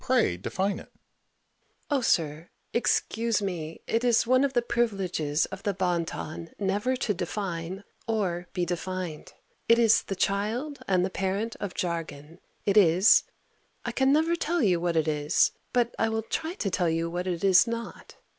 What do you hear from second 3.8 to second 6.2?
it is one of the privileges of the bon